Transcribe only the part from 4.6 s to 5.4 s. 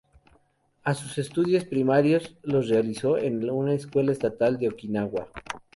Okinawa.